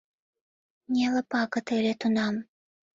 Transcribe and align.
Неле 0.93 1.21
пагыт 1.31 1.67
ыле 1.77 1.93
тунам. 1.99 2.35